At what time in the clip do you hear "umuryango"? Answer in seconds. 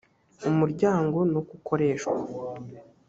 0.49-1.17